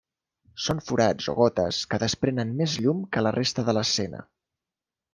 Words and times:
Són 0.67 0.79
forats 0.87 1.27
o 1.33 1.35
gotes 1.41 1.83
que 1.93 2.01
desprenen 2.05 2.57
més 2.63 2.81
llum 2.87 3.07
que 3.15 3.27
la 3.29 3.37
resta 3.39 3.71
de 3.71 3.81
l'escena. 3.81 4.29